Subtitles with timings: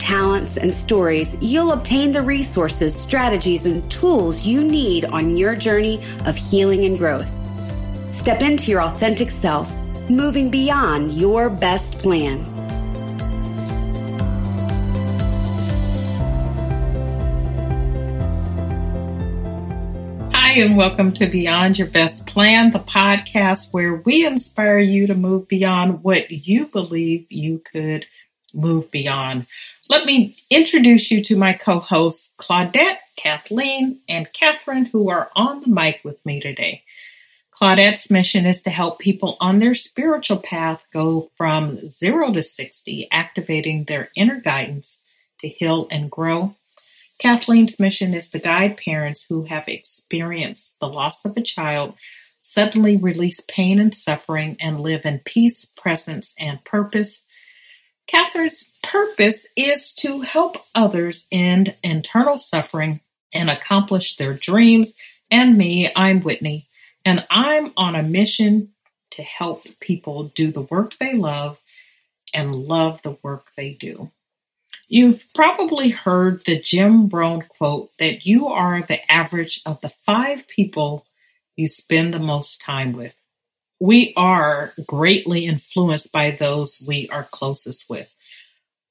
[0.00, 6.00] talents, and stories, you'll obtain the resources, strategies, and tools you need on your journey
[6.24, 7.30] of healing and growth.
[8.12, 9.70] Step into your authentic self,
[10.08, 12.44] moving beyond your best plan.
[20.32, 25.14] Hi, and welcome to Beyond Your Best Plan, the podcast where we inspire you to
[25.14, 28.06] move beyond what you believe you could
[28.52, 29.46] move beyond.
[29.90, 35.62] Let me introduce you to my co hosts, Claudette, Kathleen, and Catherine, who are on
[35.62, 36.84] the mic with me today.
[37.60, 43.08] Claudette's mission is to help people on their spiritual path go from zero to 60,
[43.10, 45.02] activating their inner guidance
[45.40, 46.52] to heal and grow.
[47.18, 51.94] Kathleen's mission is to guide parents who have experienced the loss of a child
[52.42, 57.26] suddenly release pain and suffering and live in peace, presence, and purpose
[58.10, 63.00] Catherine's purpose is to help others end internal suffering
[63.32, 64.94] and accomplish their dreams.
[65.30, 66.68] And me, I'm Whitney,
[67.04, 68.70] and I'm on a mission
[69.12, 71.60] to help people do the work they love
[72.34, 74.10] and love the work they do.
[74.88, 80.48] You've probably heard the Jim Rohn quote that you are the average of the five
[80.48, 81.06] people
[81.54, 83.16] you spend the most time with
[83.80, 88.14] we are greatly influenced by those we are closest with.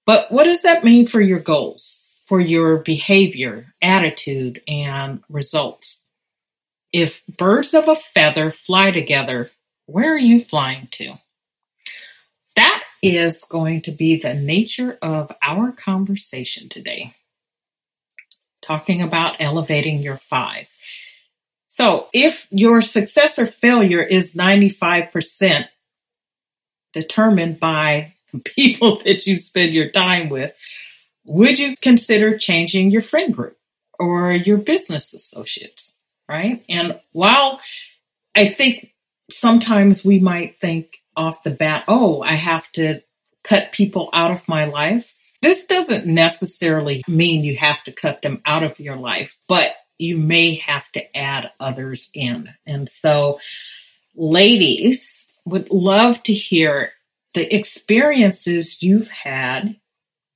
[0.05, 6.03] But what does that mean for your goals, for your behavior, attitude, and results?
[6.91, 9.51] If birds of a feather fly together,
[9.85, 11.13] where are you flying to?
[12.55, 17.13] That is going to be the nature of our conversation today.
[18.63, 20.67] Talking about elevating your five.
[21.69, 25.67] So if your success or failure is 95%
[26.93, 30.57] determined by the people that you spend your time with,
[31.25, 33.57] would you consider changing your friend group
[33.99, 35.97] or your business associates?
[36.27, 36.63] Right.
[36.67, 37.59] And while
[38.35, 38.93] I think
[39.29, 43.01] sometimes we might think off the bat, oh, I have to
[43.43, 45.13] cut people out of my life.
[45.41, 50.17] This doesn't necessarily mean you have to cut them out of your life, but you
[50.17, 52.49] may have to add others in.
[52.65, 53.39] And so,
[54.15, 56.93] ladies, would love to hear
[57.33, 59.75] the experiences you've had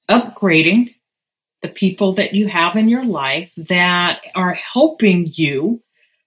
[0.09, 0.94] upgrading
[1.62, 5.81] the people that you have in your life that are helping you,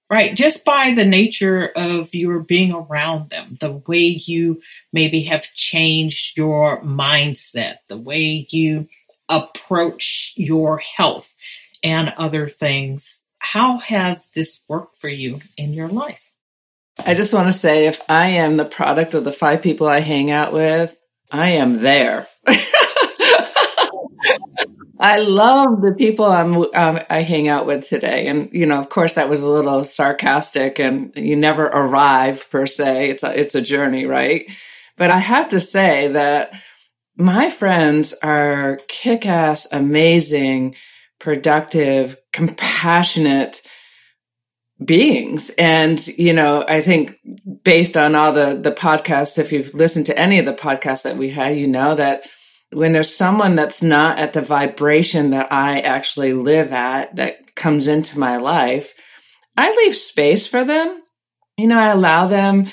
[0.09, 0.35] right?
[0.35, 4.63] Just by the nature of your being around them, the way you
[4.95, 8.89] maybe have changed your mindset, the way you
[9.29, 11.35] approach your health
[11.83, 16.33] and other things how has this worked for you in your life?
[17.05, 20.01] I just want to say if I am the product of the five people I
[20.01, 20.99] hang out with,
[21.31, 22.27] I am there.
[24.99, 28.89] I love the people I'm um, I hang out with today, and you know, of
[28.89, 33.11] course, that was a little sarcastic, and you never arrive per se.
[33.11, 34.51] It's a it's a journey, right?
[34.97, 36.55] But I have to say that
[37.17, 40.77] my friends are kick ass, amazing
[41.27, 43.61] productive, compassionate
[44.85, 45.51] beings.
[45.59, 47.19] And, you know, I think
[47.65, 51.17] based on all the, the podcasts, if you've listened to any of the podcasts that
[51.17, 52.29] we had, you know that
[52.71, 57.89] when there's someone that's not at the vibration that I actually live at that comes
[57.89, 58.95] into my life,
[59.57, 61.03] I leave space for them.
[61.59, 62.69] You know, I allow them,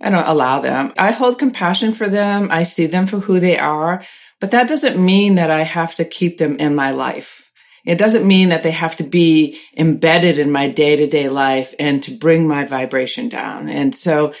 [0.00, 0.94] I don't allow them.
[0.96, 2.48] I hold compassion for them.
[2.50, 4.02] I see them for who they are,
[4.40, 7.44] but that doesn't mean that I have to keep them in my life.
[7.84, 11.74] It doesn't mean that they have to be embedded in my day to day life
[11.78, 13.68] and to bring my vibration down.
[13.68, 14.34] And so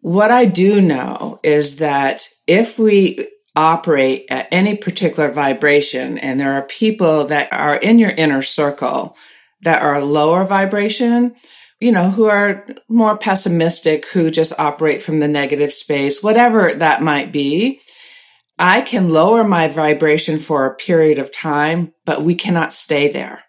[0.00, 6.54] what I do know is that if we operate at any particular vibration and there
[6.54, 9.16] are people that are in your inner circle
[9.62, 11.34] that are lower vibration,
[11.80, 17.02] you know, who are more pessimistic, who just operate from the negative space, whatever that
[17.02, 17.80] might be,
[18.58, 23.42] I can lower my vibration for a period of time, but we cannot stay there.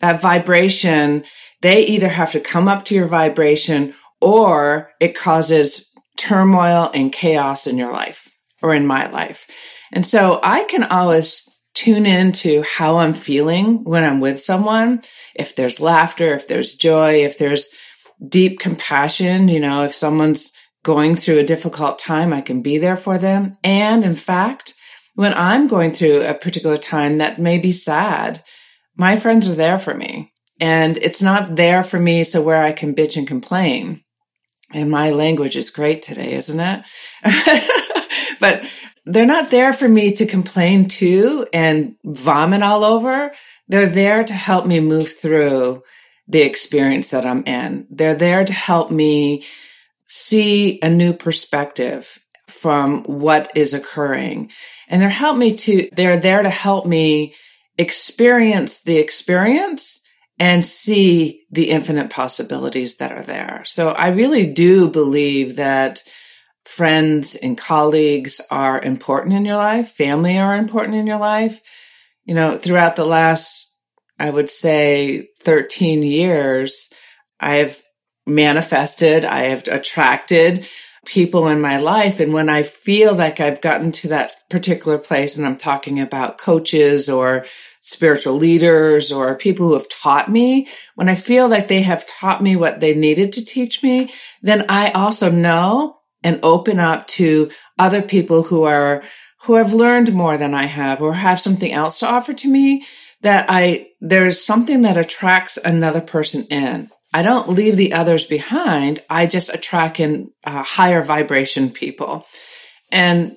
[0.00, 1.24] That vibration,
[1.60, 7.66] they either have to come up to your vibration or it causes turmoil and chaos
[7.66, 8.28] in your life
[8.62, 9.46] or in my life.
[9.92, 11.42] And so I can always
[11.74, 15.02] tune into how I'm feeling when I'm with someone.
[15.34, 17.68] If there's laughter, if there's joy, if there's
[18.26, 20.50] deep compassion, you know, if someone's
[20.82, 23.56] going through a difficult time, I can be there for them.
[23.62, 24.74] And in fact,
[25.14, 28.42] when I'm going through a particular time that may be sad,
[28.96, 30.32] my friends are there for me.
[30.60, 34.02] And it's not there for me so where I can bitch and complain.
[34.72, 36.84] And my language is great today, isn't it?
[38.40, 38.64] but
[39.04, 43.32] they're not there for me to complain to and vomit all over.
[43.68, 45.82] They're there to help me move through
[46.28, 47.86] the experience that I'm in.
[47.90, 49.44] They're there to help me
[50.10, 52.18] see a new perspective
[52.48, 54.50] from what is occurring.
[54.88, 57.34] And they're help me to, they're there to help me
[57.78, 60.00] experience the experience
[60.40, 63.62] and see the infinite possibilities that are there.
[63.66, 66.02] So I really do believe that
[66.64, 69.90] friends and colleagues are important in your life.
[69.90, 71.60] Family are important in your life.
[72.24, 73.78] You know, throughout the last,
[74.18, 76.88] I would say 13 years,
[77.38, 77.80] I've
[78.34, 80.66] manifested, I have attracted
[81.06, 82.20] people in my life.
[82.20, 86.38] And when I feel like I've gotten to that particular place, and I'm talking about
[86.38, 87.46] coaches or
[87.80, 92.42] spiritual leaders or people who have taught me, when I feel like they have taught
[92.42, 94.12] me what they needed to teach me,
[94.42, 99.02] then I also know and open up to other people who are,
[99.42, 102.84] who have learned more than I have or have something else to offer to me
[103.22, 106.90] that I, there's something that attracts another person in.
[107.12, 109.02] I don't leave the others behind.
[109.10, 112.26] I just attract in uh, higher vibration people.
[112.92, 113.36] And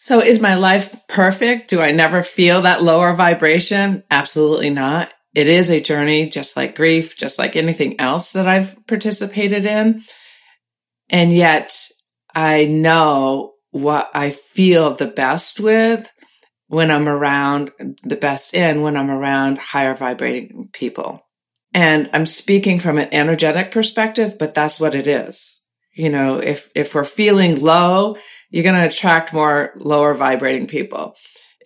[0.00, 1.70] so is my life perfect?
[1.70, 4.04] Do I never feel that lower vibration?
[4.10, 5.12] Absolutely not.
[5.34, 10.02] It is a journey, just like grief, just like anything else that I've participated in.
[11.10, 11.74] And yet
[12.34, 16.10] I know what I feel the best with
[16.66, 17.72] when I'm around
[18.02, 21.22] the best in when I'm around higher vibrating people.
[21.74, 25.60] And I'm speaking from an energetic perspective, but that's what it is.
[25.94, 28.16] You know, if, if we're feeling low,
[28.50, 31.14] you're going to attract more lower vibrating people.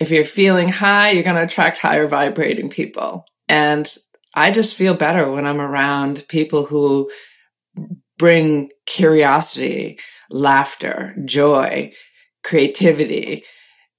[0.00, 3.24] If you're feeling high, you're going to attract higher vibrating people.
[3.48, 3.92] And
[4.34, 7.10] I just feel better when I'm around people who
[8.18, 9.98] bring curiosity,
[10.30, 11.92] laughter, joy,
[12.42, 13.44] creativity,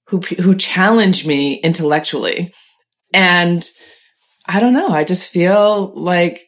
[0.07, 2.53] who, who challenge me intellectually.
[3.13, 3.69] And
[4.45, 4.89] I don't know.
[4.89, 6.47] I just feel like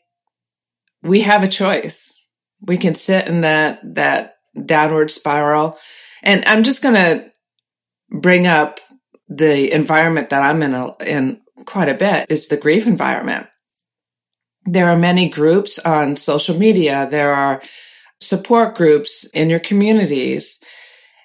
[1.02, 2.14] we have a choice.
[2.62, 5.78] We can sit in that, that downward spiral.
[6.24, 7.32] And I'm just going to
[8.10, 8.80] bring up
[9.28, 12.28] the environment that I'm in, a, in quite a bit.
[12.30, 13.48] It's the grief environment.
[14.66, 17.08] There are many groups on social media.
[17.10, 17.62] There are
[18.20, 20.60] support groups in your communities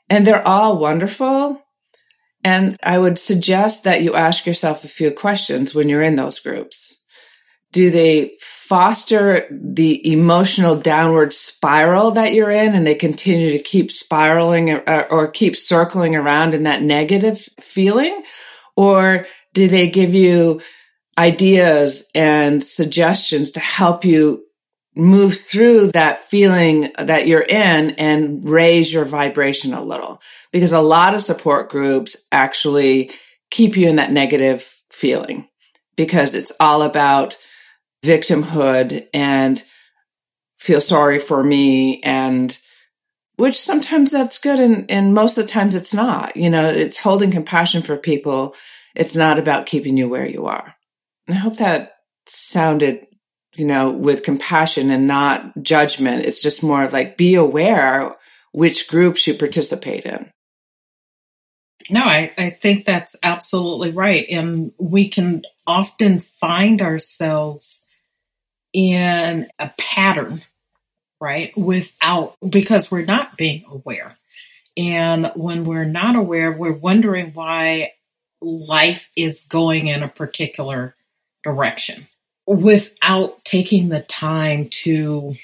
[0.08, 1.62] and they're all wonderful.
[2.42, 6.38] And I would suggest that you ask yourself a few questions when you're in those
[6.38, 6.96] groups.
[7.72, 13.90] Do they foster the emotional downward spiral that you're in and they continue to keep
[13.92, 18.22] spiraling or, or keep circling around in that negative feeling?
[18.76, 20.60] Or do they give you
[21.18, 24.44] ideas and suggestions to help you
[24.96, 30.20] move through that feeling that you're in and raise your vibration a little.
[30.52, 33.10] Because a lot of support groups actually
[33.50, 35.48] keep you in that negative feeling
[35.96, 37.36] because it's all about
[38.04, 39.64] victimhood and
[40.58, 42.58] feel sorry for me and
[43.36, 46.36] which sometimes that's good and, and most of the times it's not.
[46.36, 48.54] You know it's holding compassion for people.
[48.94, 50.74] It's not about keeping you where you are.
[51.28, 51.94] I hope that
[52.26, 53.06] sounded
[53.60, 56.24] you know, with compassion and not judgment.
[56.24, 58.16] It's just more like be aware
[58.52, 60.32] which groups you participate in.
[61.90, 64.24] No, I, I think that's absolutely right.
[64.30, 67.84] And we can often find ourselves
[68.72, 70.40] in a pattern,
[71.20, 71.54] right?
[71.54, 74.16] Without, because we're not being aware.
[74.78, 77.92] And when we're not aware, we're wondering why
[78.40, 80.94] life is going in a particular
[81.44, 82.08] direction
[82.46, 85.34] without taking the time to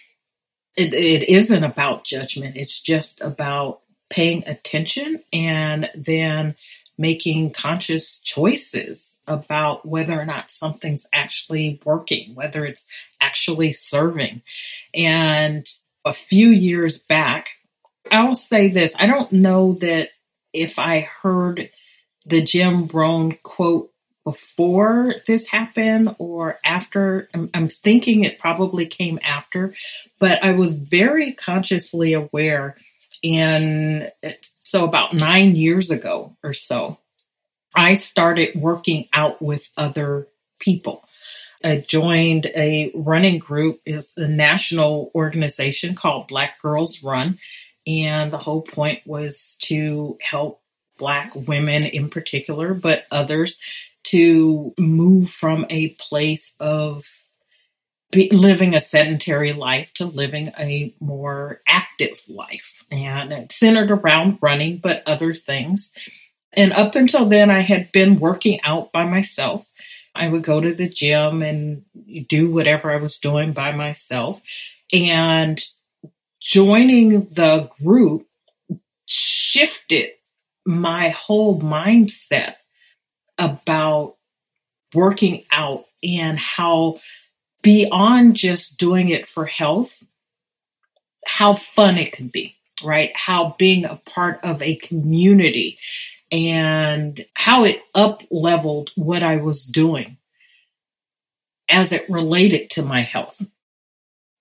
[0.77, 2.57] it, it isn't about judgment.
[2.57, 6.55] It's just about paying attention and then
[6.99, 12.87] making conscious choices about whether or not something's actually working whether it's
[13.21, 14.43] actually serving.
[14.95, 15.67] And
[16.07, 17.49] a few years back
[18.13, 20.11] i'll say this i don't know that
[20.53, 21.69] if i heard
[22.25, 23.91] the jim rohn quote
[24.27, 27.29] before this happened or after.
[27.33, 29.73] I'm, I'm, thinking it probably came after,
[30.19, 32.77] but I was very consciously aware.
[33.23, 34.11] And
[34.65, 36.99] so, about nine years ago or so,
[37.73, 40.27] I started working out with other
[40.59, 41.05] people.
[41.63, 43.81] I joined a running group.
[43.87, 47.39] It's a national organization called Black Girls Run.
[47.87, 50.61] And the whole point was to help
[50.99, 53.61] Black women in particular, but others
[54.11, 57.05] to move from a place of
[58.13, 62.85] be, living a sedentary life to living a more active life.
[62.91, 65.93] And it's centered around running, but other things.
[66.53, 69.67] And up until then, I had been working out by myself.
[70.15, 71.85] I would go to the gym and
[72.29, 74.41] do whatever I was doing by myself.
[74.93, 75.63] And
[76.41, 78.27] joining the group
[79.05, 80.11] shifted
[80.65, 82.55] my whole mindset
[83.39, 84.17] about
[84.95, 86.99] working out and how
[87.63, 90.03] beyond just doing it for health,
[91.27, 93.11] how fun it can be, right?
[93.17, 95.79] How being a part of a community
[96.31, 100.19] and how it up leveled what I was doing
[101.69, 103.43] as it related to my health.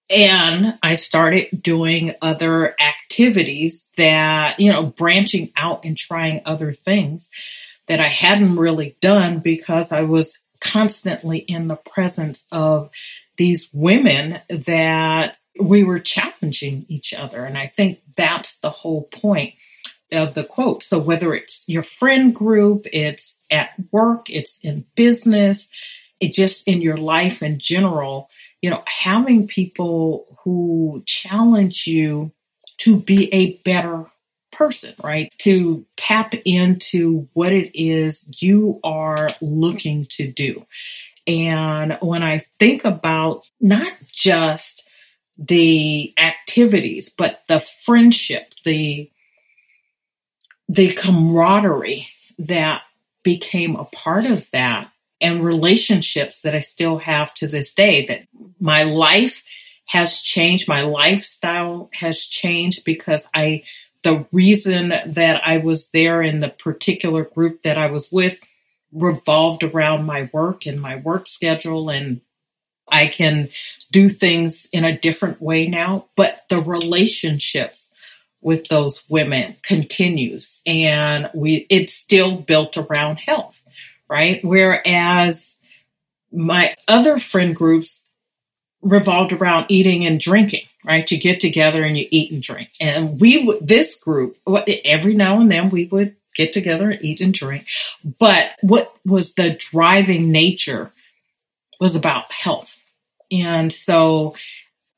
[0.09, 7.31] And I started doing other activities that, you know, branching out and trying other things
[7.87, 12.89] that I hadn't really done because I was constantly in the presence of
[13.37, 17.45] these women that we were challenging each other.
[17.45, 19.53] And I think that's the whole point
[20.11, 20.83] of the quote.
[20.83, 25.69] So whether it's your friend group, it's at work, it's in business,
[26.19, 28.29] it just in your life in general,
[28.61, 32.31] you know, having people who challenge you
[32.77, 34.05] to be a better
[34.55, 35.31] person, right?
[35.39, 40.65] To tap into what it is you are looking to do.
[41.27, 44.87] And when I think about not just
[45.37, 49.09] the activities, but the friendship, the
[50.67, 52.07] the camaraderie
[52.39, 52.81] that
[53.23, 58.27] became a part of that and relationships that I still have to this day that
[58.59, 59.43] my life
[59.85, 63.63] has changed my lifestyle has changed because I
[64.05, 68.39] the reason that I was there in the particular group that I was with
[68.93, 72.21] revolved around my work and my work schedule and
[72.89, 73.49] I can
[73.91, 77.93] do things in a different way now but the relationships
[78.41, 83.65] with those women continues and we it's still built around health
[84.07, 84.43] right?
[84.43, 85.59] Whereas
[86.31, 88.05] my other friend groups
[88.81, 91.09] revolved around eating and drinking right?
[91.09, 92.69] You get together and you eat and drink.
[92.79, 94.37] And we would this group
[94.85, 97.67] every now and then we would get together and eat and drink.
[98.19, 100.91] But what was the driving nature
[101.79, 102.83] was about health.
[103.31, 104.35] And so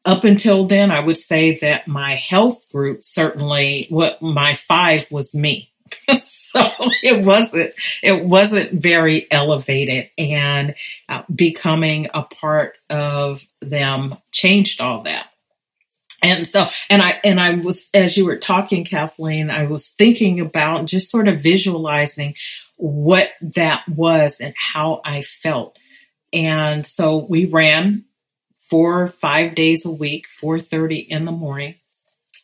[0.04, 5.34] up until then, I would say that my health group certainly what my five was
[5.34, 5.72] me.
[6.22, 6.60] so
[7.04, 10.10] it wasn't it wasn't very elevated.
[10.18, 10.76] And
[11.08, 15.28] uh, becoming a part of them changed all that
[16.24, 20.40] and so and i and i was as you were talking kathleen i was thinking
[20.40, 22.34] about just sort of visualizing
[22.78, 25.78] what that was and how i felt.
[26.34, 28.06] And so we ran
[28.58, 31.76] four five days a week 4.30 in the morning.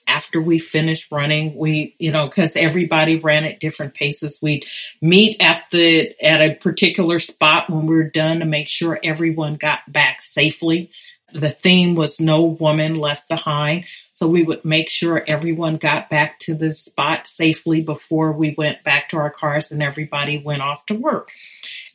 [0.06, 4.40] After we finished running we you know because everybody ran at different paces.
[4.42, 4.66] We'd
[5.02, 9.56] meet at the at a particular spot when we were done to make sure everyone
[9.56, 10.92] got back safely
[11.34, 16.38] the theme was no woman left behind so we would make sure everyone got back
[16.40, 20.86] to the spot safely before we went back to our cars and everybody went off
[20.86, 21.32] to work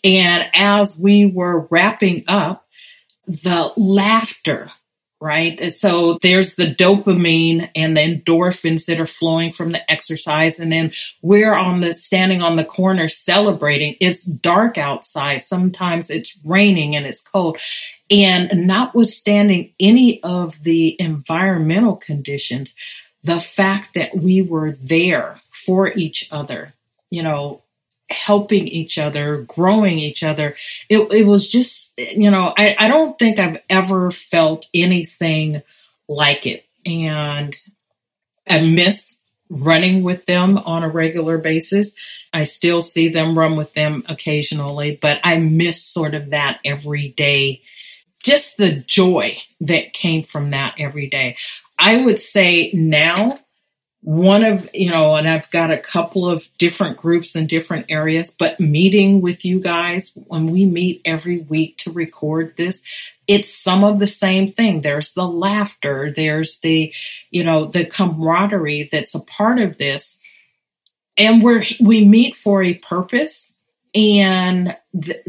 [0.04, 2.64] and as we were wrapping up
[3.26, 4.70] the laughter,
[5.20, 5.70] right?
[5.72, 10.60] So there's the dopamine and the endorphins that are flowing from the exercise.
[10.60, 13.96] And then we're on the standing on the corner celebrating.
[14.00, 15.42] It's dark outside.
[15.42, 17.58] Sometimes it's raining and it's cold.
[18.10, 22.74] And notwithstanding any of the environmental conditions,
[23.22, 26.72] the fact that we were there for each other,
[27.10, 27.62] you know,
[28.10, 30.56] helping each other, growing each other.
[30.88, 35.62] It, it was just, you know, I, I don't think I've ever felt anything
[36.08, 36.64] like it.
[36.86, 37.54] And
[38.48, 41.94] I miss running with them on a regular basis.
[42.32, 47.08] I still see them run with them occasionally, but I miss sort of that every
[47.08, 47.62] day.
[48.22, 51.36] Just the joy that came from that every day.
[51.78, 53.38] I would say now
[54.00, 58.30] one of you know and i've got a couple of different groups in different areas
[58.30, 62.82] but meeting with you guys when we meet every week to record this
[63.26, 66.92] it's some of the same thing there's the laughter there's the
[67.30, 70.20] you know the camaraderie that's a part of this
[71.16, 73.56] and we're we meet for a purpose
[73.94, 75.26] and th-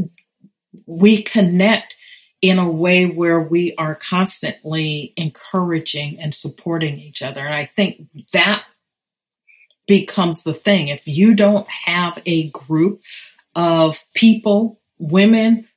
[0.86, 1.96] we connect
[2.41, 7.46] in a way where we are constantly encouraging and supporting each other.
[7.46, 8.63] And I think that
[9.88, 10.88] becomes the thing.
[10.88, 13.01] If you don't have a group
[13.55, 15.67] of people, women,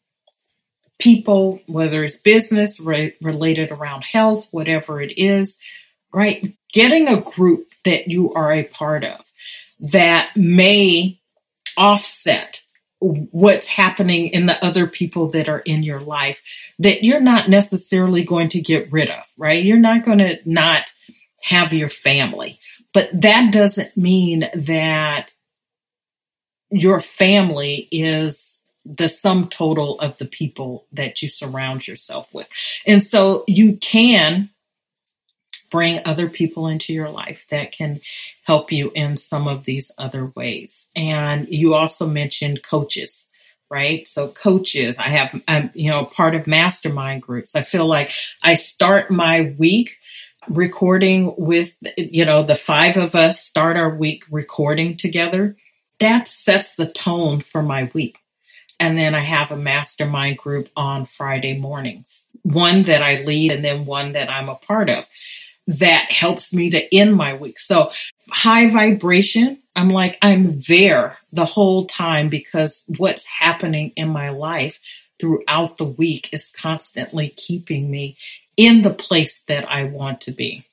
[0.99, 5.59] people, whether it's business re- related around health, whatever it is,
[6.13, 6.55] right?
[6.73, 9.21] Getting a group that you are a part of
[9.81, 11.19] that may
[11.77, 12.62] offset
[13.03, 16.41] what's happening in the other people that are in your life
[16.79, 19.65] that you're not necessarily going to get rid of, right?
[19.65, 20.93] You're not going to not
[21.43, 22.61] have your family,
[22.95, 25.31] but that doesn't mean that
[26.71, 32.49] your family is the sum total of the people that you surround yourself with.
[32.87, 34.51] And so you can
[35.73, 38.01] bring other people into your life that can
[38.45, 40.91] help you in some of these other ways.
[40.95, 43.31] And you also mentioned coaches,
[43.71, 44.07] right?
[44.07, 47.57] So coaches, I have, I'm, you know, part of mastermind groups.
[47.57, 48.13] I feel like
[48.43, 49.97] I start my week
[50.47, 55.57] recording with, you know, the five of us start our week recording together.
[56.01, 58.19] That sets the tone for my week.
[58.79, 63.65] And then I have a mastermind group on Friday mornings, one that I lead and
[63.65, 65.09] then one that I'm a part of
[65.67, 67.59] that helps me to end my week.
[67.59, 67.93] So
[68.31, 74.79] high vibration, I'm like, I'm there the whole time because what's happening in my life
[75.21, 78.17] throughout the week is constantly keeping me
[78.57, 80.67] in the place that I want to be.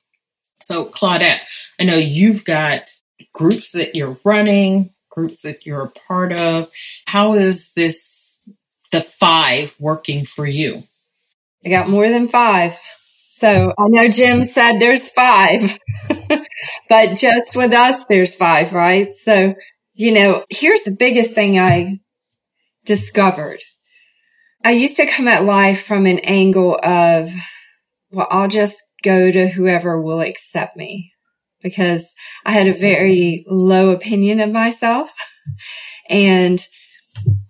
[0.62, 1.40] So Claudette,
[1.80, 2.90] I know you've got
[3.32, 6.70] groups that you're running, groups that you're a part of.
[7.06, 8.36] How is this,
[8.90, 10.82] the five working for you?
[11.64, 12.78] I got more than five.
[13.40, 15.78] So I know Jim said there's five,
[16.90, 19.14] but just with us, there's five, right?
[19.14, 19.54] So,
[19.94, 21.96] you know, here's the biggest thing I
[22.84, 23.60] discovered.
[24.62, 27.32] I used to come at life from an angle of,
[28.12, 31.10] well, I'll just go to whoever will accept me
[31.62, 32.12] because
[32.44, 35.10] I had a very low opinion of myself.
[36.10, 36.62] and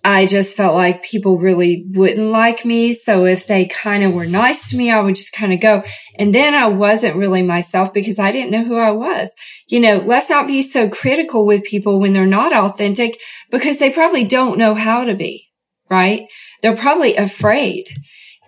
[0.03, 2.95] I just felt like people really wouldn't like me.
[2.95, 5.83] So if they kind of were nice to me, I would just kind of go.
[6.19, 9.31] And then I wasn't really myself because I didn't know who I was.
[9.69, 13.93] You know, let's not be so critical with people when they're not authentic because they
[13.93, 15.47] probably don't know how to be,
[15.91, 16.27] right?
[16.63, 17.87] They're probably afraid.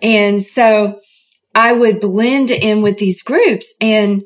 [0.01, 0.99] And so
[1.53, 4.23] I would blend in with these groups and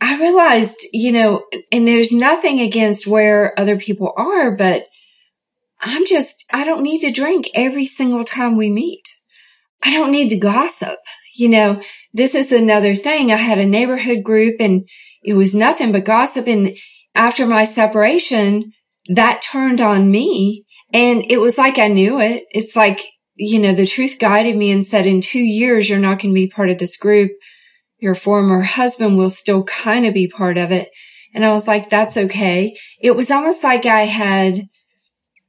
[0.00, 4.86] I realized, you know, and there's nothing against where other people are, but
[5.86, 9.04] I'm just, I don't need to drink every single time we meet.
[9.84, 10.98] I don't need to gossip.
[11.36, 11.80] You know,
[12.12, 13.30] this is another thing.
[13.30, 14.84] I had a neighborhood group and
[15.22, 16.48] it was nothing but gossip.
[16.48, 16.76] And
[17.14, 18.72] after my separation,
[19.10, 22.44] that turned on me and it was like I knew it.
[22.50, 23.00] It's like,
[23.36, 26.34] you know, the truth guided me and said, in two years, you're not going to
[26.34, 27.30] be part of this group.
[27.98, 30.88] Your former husband will still kind of be part of it.
[31.32, 32.76] And I was like, that's okay.
[33.00, 34.62] It was almost like I had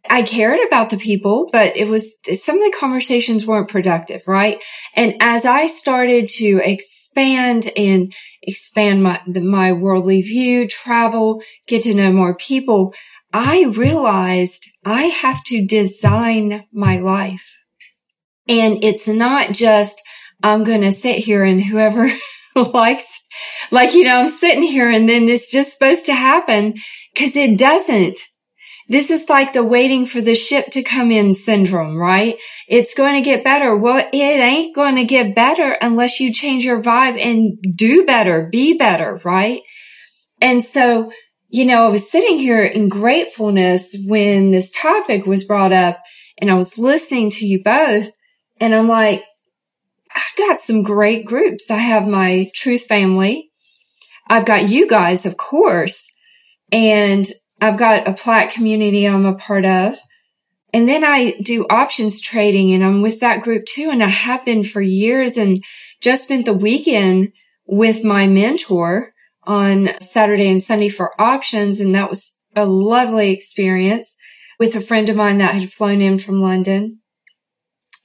[0.09, 4.63] I cared about the people, but it was some of the conversations weren't productive, right?
[4.95, 11.93] And as I started to expand and expand my my worldly view, travel, get to
[11.93, 12.93] know more people,
[13.33, 17.57] I realized I have to design my life.
[18.49, 20.01] And it's not just
[20.41, 22.09] I'm going to sit here and whoever
[22.55, 23.19] likes
[23.71, 26.73] like you know I'm sitting here and then it's just supposed to happen
[27.15, 28.19] cuz it doesn't
[28.89, 32.35] this is like the waiting for the ship to come in syndrome, right?
[32.67, 33.75] It's going to get better.
[33.75, 38.47] Well, it ain't going to get better unless you change your vibe and do better,
[38.49, 39.61] be better, right?
[40.41, 41.11] And so,
[41.49, 45.99] you know, I was sitting here in gratefulness when this topic was brought up
[46.37, 48.09] and I was listening to you both
[48.59, 49.23] and I'm like,
[50.15, 51.69] I've got some great groups.
[51.69, 53.49] I have my truth family.
[54.27, 56.09] I've got you guys, of course.
[56.71, 57.25] And
[57.59, 59.97] I've got a Platt community I'm a part of.
[60.73, 63.89] And then I do options trading and I'm with that group too.
[63.89, 65.63] And I have been for years and
[66.01, 67.31] just spent the weekend
[67.65, 71.79] with my mentor on Saturday and Sunday for options.
[71.79, 74.15] And that was a lovely experience
[74.59, 77.01] with a friend of mine that had flown in from London.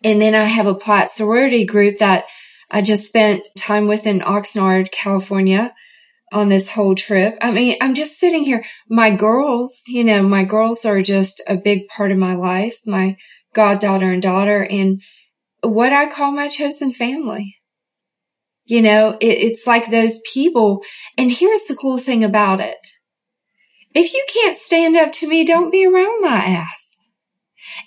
[0.05, 2.25] And then I have a Platt sorority group that
[2.71, 5.75] I just spent time with in Oxnard, California
[6.33, 7.37] on this whole trip.
[7.41, 8.65] I mean, I'm just sitting here.
[8.89, 13.17] My girls, you know, my girls are just a big part of my life, my
[13.55, 15.03] goddaughter and daughter, and
[15.63, 17.57] what I call my chosen family.
[18.65, 20.83] You know, it, it's like those people.
[21.19, 22.79] And here's the cool thing about it.
[23.95, 26.97] If you can't stand up to me, don't be around my ass.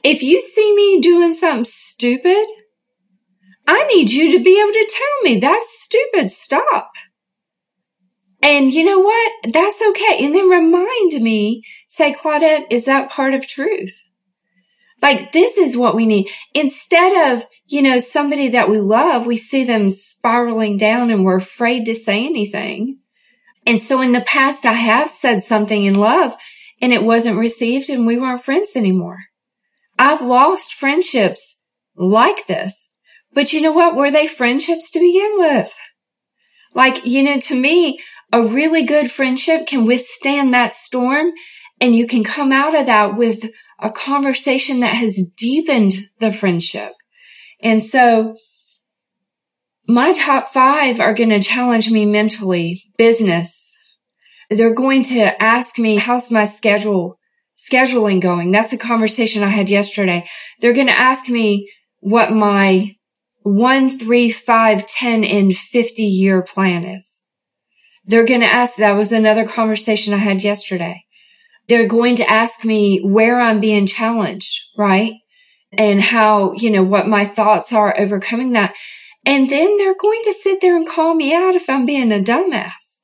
[0.03, 2.45] If you see me doing something stupid,
[3.67, 6.29] I need you to be able to tell me that's stupid.
[6.29, 6.91] Stop.
[8.45, 9.31] And you know what?
[9.51, 10.23] That's okay.
[10.23, 14.03] And then remind me, say, Claudette, is that part of truth?
[15.01, 16.29] Like this is what we need.
[16.53, 21.38] Instead of, you know, somebody that we love, we see them spiraling down and we're
[21.38, 22.99] afraid to say anything.
[23.65, 26.36] And so in the past, I have said something in love
[26.79, 29.17] and it wasn't received and we weren't friends anymore.
[29.97, 31.58] I've lost friendships
[31.95, 32.91] like this.
[33.34, 33.95] But you know what?
[33.95, 35.75] Were they friendships to begin with?
[36.75, 37.99] Like, you know, to me,
[38.31, 41.31] a really good friendship can withstand that storm
[41.81, 46.93] and you can come out of that with a conversation that has deepened the friendship.
[47.61, 48.35] And so
[49.88, 53.73] my top five are going to challenge me mentally, business.
[54.49, 57.17] They're going to ask me, how's my schedule,
[57.57, 58.51] scheduling going?
[58.51, 60.25] That's a conversation I had yesterday.
[60.59, 62.94] They're going to ask me what my
[63.45, 67.21] one, three, five, 10 and 50 year plan is.
[68.03, 71.05] They're going to ask, that was another conversation I had yesterday.
[71.67, 75.13] They're going to ask me where I'm being challenged, right?
[75.77, 78.75] And how, you know, what my thoughts are overcoming that.
[79.27, 82.23] And then they're going to sit there and call me out if I'm being a
[82.23, 83.01] dumbass.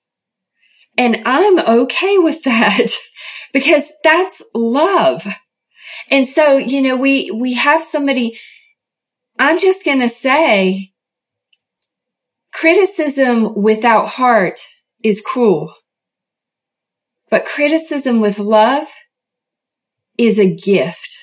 [0.97, 2.87] And I'm okay with that
[3.53, 5.27] because that's love.
[6.09, 8.39] And so, you know, we, we have somebody,
[9.41, 10.91] I'm just going to say
[12.53, 14.59] criticism without heart
[15.03, 15.73] is cruel.
[17.31, 18.85] But criticism with love
[20.15, 21.17] is a gift.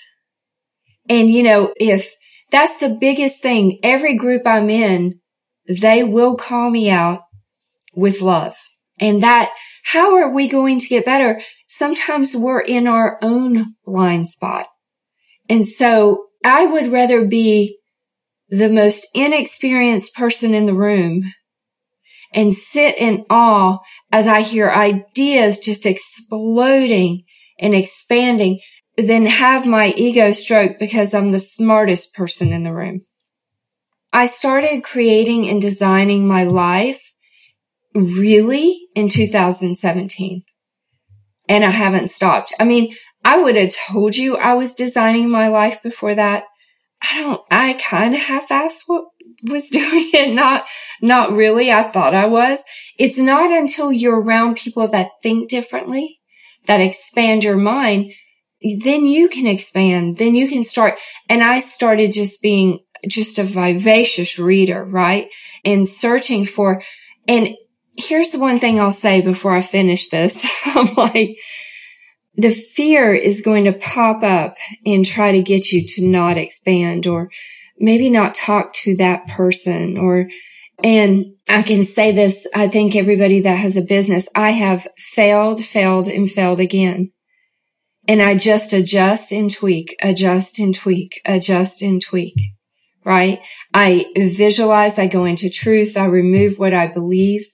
[1.09, 2.13] And you know, if
[2.51, 5.21] that's the biggest thing, every group I'm in,
[5.69, 7.21] they will call me out
[7.95, 8.57] with love.
[8.99, 9.53] And that,
[9.85, 11.41] how are we going to get better?
[11.69, 14.67] Sometimes we're in our own blind spot.
[15.49, 17.78] And so I would rather be
[18.49, 21.23] the most inexperienced person in the room
[22.33, 23.79] and sit in awe
[24.13, 27.25] as I hear ideas just exploding
[27.59, 28.61] and expanding
[28.97, 33.01] than have my ego stroke because I'm the smartest person in the room.
[34.13, 37.13] I started creating and designing my life
[37.95, 40.43] really in 2017
[41.49, 42.53] and I haven't stopped.
[42.59, 42.93] I mean,
[43.25, 46.45] I would have told you I was designing my life before that.
[47.03, 49.05] I don't, I kind of half-assed what
[49.45, 50.35] was doing it.
[50.35, 50.67] Not,
[51.01, 51.71] not really.
[51.73, 52.63] I thought I was.
[52.99, 56.21] It's not until you're around people that think differently,
[56.67, 58.13] that expand your mind,
[58.81, 60.17] then you can expand.
[60.17, 60.99] Then you can start.
[61.29, 65.33] And I started just being just a vivacious reader, right?
[65.65, 66.83] And searching for,
[67.29, 67.51] and
[67.97, 70.49] here's the one thing I'll say before I finish this.
[70.67, 71.39] I'm like,
[72.39, 77.07] the fear is going to pop up and try to get you to not expand
[77.07, 77.31] or
[77.79, 80.31] maybe not talk to that person or,
[80.83, 82.47] and I can say this.
[82.55, 87.11] I think everybody that has a business, I have failed, failed and failed again.
[88.07, 92.37] And I just adjust and tweak, adjust and tweak, adjust and tweak,
[93.05, 93.45] right?
[93.75, 97.45] I visualize, I go into truth, I remove what I believe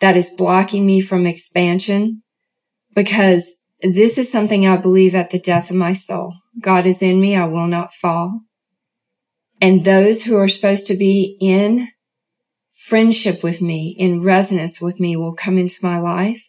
[0.00, 2.22] that is blocking me from expansion
[2.94, 6.34] because this is something I believe at the death of my soul.
[6.60, 7.36] God is in me.
[7.36, 8.40] I will not fall.
[9.60, 11.88] And those who are supposed to be in
[12.70, 16.48] friendship with me, in resonance with me will come into my life.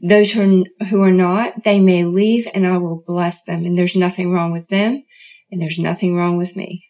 [0.00, 3.64] Those who are, who are not, they may leave and I will bless them.
[3.64, 5.02] And there's nothing wrong with them
[5.50, 6.84] and there's nothing wrong with me.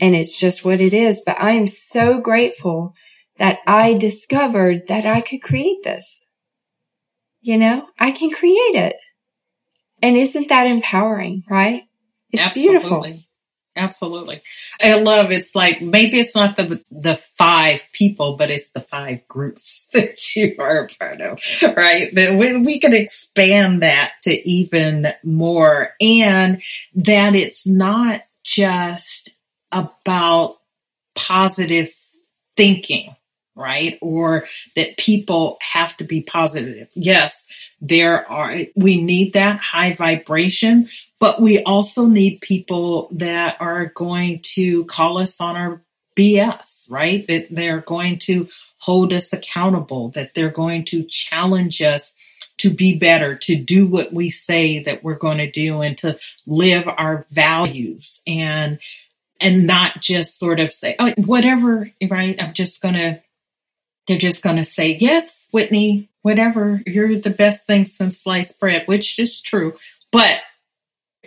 [0.00, 1.22] And it's just what it is.
[1.24, 2.94] But I am so grateful
[3.38, 6.21] that I discovered that I could create this.
[7.42, 8.96] You know, I can create it.
[10.00, 11.84] And isn't that empowering, right?
[12.30, 12.70] It's Absolutely.
[12.70, 13.28] beautiful.
[13.74, 14.42] Absolutely.
[14.82, 19.26] I love it's like maybe it's not the the five people, but it's the five
[19.28, 22.14] groups that you are a part of, right?
[22.14, 26.62] That we, we can expand that to even more and
[26.96, 29.30] that it's not just
[29.70, 30.58] about
[31.14, 31.92] positive
[32.56, 33.16] thinking,
[33.54, 33.98] right?
[34.00, 36.88] Or that people have to be positive.
[36.94, 37.46] Yes,
[37.80, 40.88] there are, we need that high vibration,
[41.18, 45.82] but we also need people that are going to call us on our
[46.16, 47.26] BS, right?
[47.26, 52.14] That they're going to hold us accountable, that they're going to challenge us
[52.58, 56.18] to be better, to do what we say that we're going to do and to
[56.46, 58.78] live our values and
[59.40, 62.40] and not just sort of say, oh, whatever, right?
[62.40, 63.20] I'm just going to
[64.06, 68.84] they're just going to say, yes, Whitney, whatever, you're the best thing since sliced bread,
[68.86, 69.76] which is true.
[70.10, 70.40] But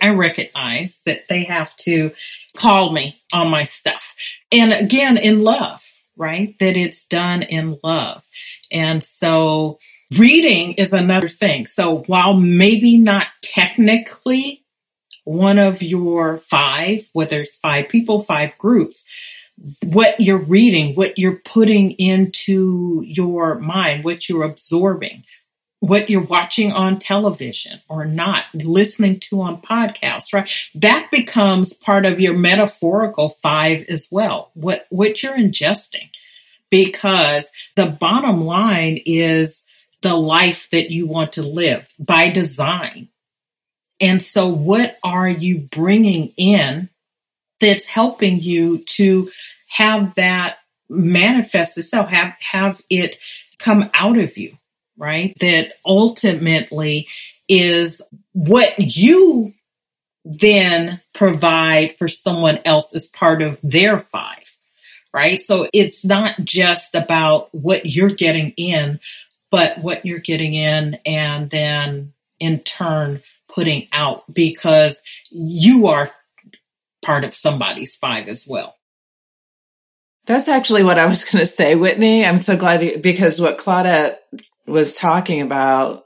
[0.00, 2.12] I recognize that they have to
[2.56, 4.14] call me on my stuff.
[4.52, 5.82] And again, in love,
[6.16, 6.58] right?
[6.58, 8.24] That it's done in love.
[8.70, 9.78] And so
[10.16, 11.66] reading is another thing.
[11.66, 14.64] So while maybe not technically
[15.24, 19.06] one of your five, whether it's five people, five groups,
[19.82, 25.24] what you're reading, what you're putting into your mind, what you're absorbing,
[25.80, 30.50] what you're watching on television or not, listening to on podcasts, right?
[30.74, 34.50] That becomes part of your metaphorical five as well.
[34.54, 36.10] What, what you're ingesting.
[36.68, 39.64] Because the bottom line is
[40.02, 43.08] the life that you want to live by design.
[44.00, 46.90] And so what are you bringing in
[47.60, 49.30] that's helping you to
[49.68, 53.18] have that manifest itself, have, have it
[53.58, 54.56] come out of you?
[54.96, 55.36] right?
[55.40, 57.08] That ultimately
[57.48, 59.52] is what you
[60.24, 64.56] then provide for someone else as part of their five,
[65.14, 65.40] right?
[65.40, 68.98] So it's not just about what you're getting in,
[69.50, 76.10] but what you're getting in and then in turn putting out because you are
[77.06, 78.74] part of somebody's five as well.
[80.26, 82.26] That's actually what I was going to say, Whitney.
[82.26, 84.16] I'm so glad you, because what Claudette
[84.66, 86.02] was talking about,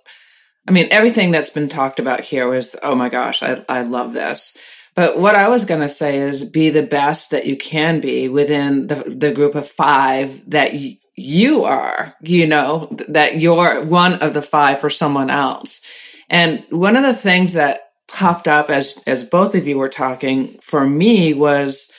[0.69, 4.13] I mean, everything that's been talked about here was, oh my gosh, I, I love
[4.13, 4.59] this.
[4.95, 8.29] But what I was going to say is be the best that you can be
[8.29, 14.15] within the, the group of five that y- you are, you know, that you're one
[14.15, 15.81] of the five for someone else.
[16.29, 17.81] And one of the things that
[18.13, 21.91] popped up as, as both of you were talking for me was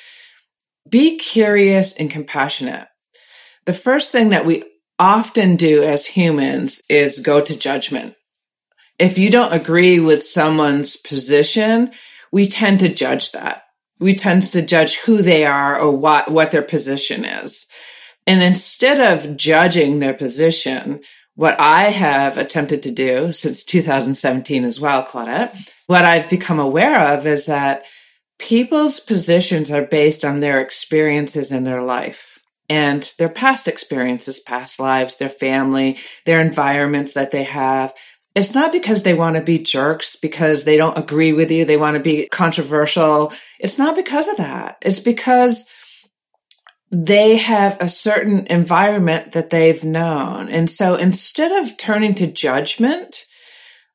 [0.88, 2.88] be curious and compassionate.
[3.66, 4.64] The first thing that we
[5.00, 8.16] often do as humans is go to judgment.
[9.00, 11.92] If you don't agree with someone's position,
[12.32, 13.64] we tend to judge that.
[14.00, 17.66] We tend to judge who they are or what, what their position is.
[18.28, 21.02] And instead of judging their position,
[21.36, 27.14] what I have attempted to do since 2017 as well, Claudette, what I've become aware
[27.14, 27.86] of is that
[28.38, 32.40] people's positions are based on their experiences in their life
[32.70, 37.94] and their past experiences, past lives, their family, their environments that they have.
[38.34, 41.78] It's not because they want to be jerks, because they don't agree with you, they
[41.78, 43.34] want to be controversial.
[43.60, 44.78] It's not because of that.
[44.82, 45.66] It's because
[46.92, 50.50] they have a certain environment that they've known.
[50.50, 53.26] And so instead of turning to judgment,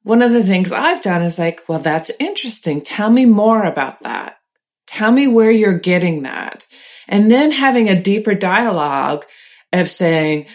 [0.03, 2.81] one of the things I've done is like, well, that's interesting.
[2.81, 4.39] Tell me more about that.
[4.87, 6.65] Tell me where you're getting that.
[7.07, 9.27] And then having a deeper dialogue
[9.73, 10.47] of saying,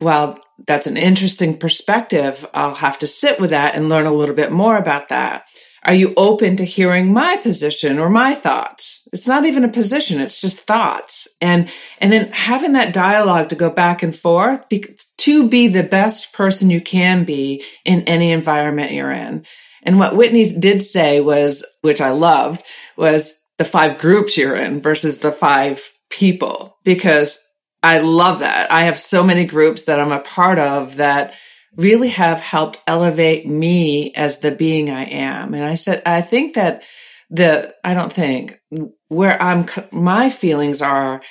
[0.00, 2.46] well, that's an interesting perspective.
[2.54, 5.44] I'll have to sit with that and learn a little bit more about that.
[5.84, 9.06] Are you open to hearing my position or my thoughts?
[9.12, 11.28] It's not even a position, it's just thoughts.
[11.40, 15.82] And and then having that dialogue to go back and forth be, to be the
[15.82, 19.44] best person you can be in any environment you're in.
[19.82, 22.64] And what Whitney did say was, which I loved,
[22.96, 27.38] was the five groups you're in versus the five people because
[27.82, 28.72] I love that.
[28.72, 31.34] I have so many groups that I'm a part of that
[31.76, 35.54] really have helped elevate me as the being I am.
[35.54, 36.84] And I said, I think that
[37.30, 38.60] the, I don't think
[39.08, 41.22] where I'm, my feelings are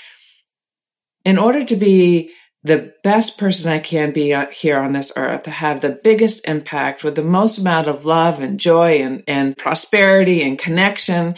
[1.23, 2.32] in order to be
[2.63, 6.47] the best person I can be uh, here on this earth, to have the biggest
[6.47, 11.36] impact with the most amount of love and joy and, and prosperity and connection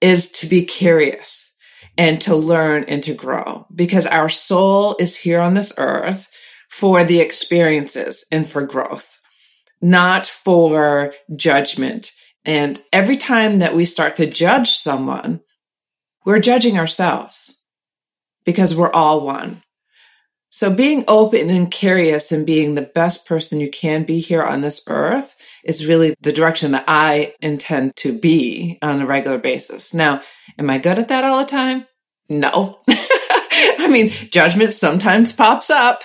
[0.00, 1.52] is to be curious
[1.98, 6.28] and to learn and to grow because our soul is here on this earth
[6.72, 9.20] for the experiences and for growth,
[9.82, 12.12] not for judgment.
[12.46, 15.42] And every time that we start to judge someone,
[16.24, 17.62] we're judging ourselves
[18.46, 19.62] because we're all one.
[20.48, 24.62] So being open and curious and being the best person you can be here on
[24.62, 29.92] this earth is really the direction that I intend to be on a regular basis.
[29.92, 30.22] Now,
[30.58, 31.86] am I good at that all the time?
[32.30, 32.80] No.
[32.88, 36.02] I mean, judgment sometimes pops up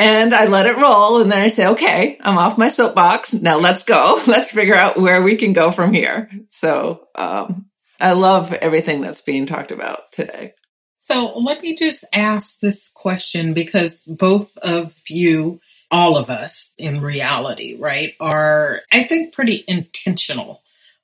[0.00, 3.34] and I let it roll and then I say, okay, I'm off my soapbox.
[3.34, 4.18] Now let's go.
[4.26, 6.30] Let's figure out where we can go from here.
[6.48, 7.66] So, um,
[8.00, 10.54] I love everything that's being talked about today.
[10.96, 15.60] So let me just ask this question because both of you,
[15.90, 20.62] all of us in reality, right, are, I think, pretty intentional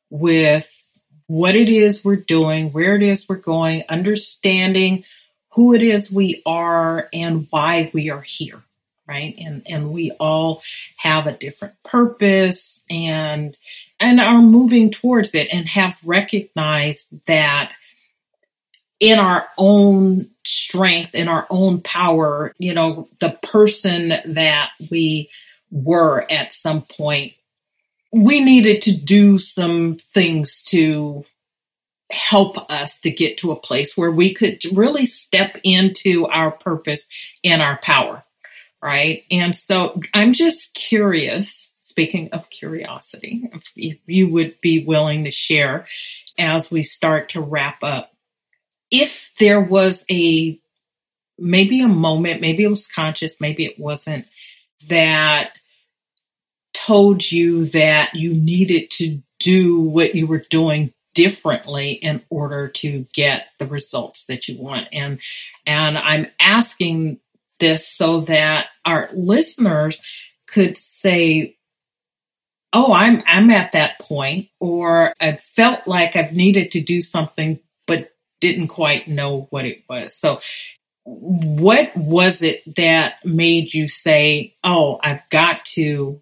[0.09, 0.73] with
[1.27, 5.05] what it is we're doing, where it is we're going, understanding
[5.51, 8.63] who it is we are and why we are here.
[9.09, 9.35] Right?
[9.39, 10.63] And and we all
[10.97, 13.59] have a different purpose and
[14.01, 17.75] and are moving towards it and have recognized that
[18.99, 25.31] in our own strength, in our own power, you know, the person that we
[25.71, 27.35] were at some point,
[28.13, 31.25] we needed to do some things to
[32.11, 37.09] help us to get to a place where we could really step into our purpose
[37.45, 38.23] and our power.
[38.83, 39.25] Right.
[39.31, 45.87] And so I'm just curious, speaking of curiosity, if you would be willing to share
[46.39, 48.13] as we start to wrap up
[48.91, 50.61] if there was a
[51.39, 54.27] maybe a moment, maybe it was conscious, maybe it wasn't,
[54.89, 55.61] that
[56.73, 63.07] told you that you needed to do what you were doing differently in order to
[63.15, 64.87] get the results that you want.
[64.93, 65.19] And
[65.67, 67.19] and I'm asking
[67.59, 70.01] this so that our listeners
[70.47, 71.57] could say,
[72.73, 77.61] "Oh, I'm I'm at that point," or "I felt like I've needed to do something
[77.87, 80.15] but didn't quite know what it was.
[80.15, 80.41] So,
[81.05, 86.21] what was it that made you say, Oh, I've got to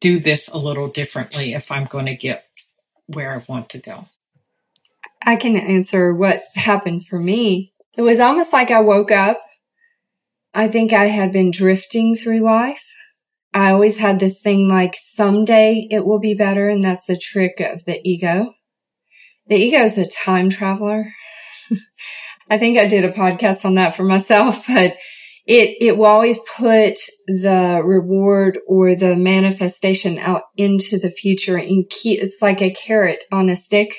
[0.00, 2.46] do this a little differently if I'm going to get
[3.06, 4.06] where I want to go?
[5.22, 7.72] I can answer what happened for me.
[7.96, 9.40] It was almost like I woke up.
[10.52, 12.84] I think I had been drifting through life.
[13.52, 16.68] I always had this thing like someday it will be better.
[16.68, 18.54] And that's a trick of the ego
[19.50, 21.12] the ego is a time traveler.
[22.50, 24.96] I think I did a podcast on that for myself, but
[25.46, 31.88] it, it will always put the reward or the manifestation out into the future and
[31.90, 33.96] keep, it's like a carrot on a stick